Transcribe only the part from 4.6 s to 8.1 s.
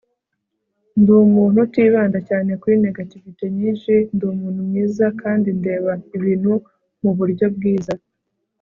mwiza, kandi ndeba ibintu mu buryo bwiza